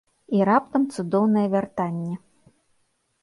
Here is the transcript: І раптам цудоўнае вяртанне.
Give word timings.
І 0.35 0.45
раптам 0.49 0.87
цудоўнае 0.95 1.43
вяртанне. 1.55 2.15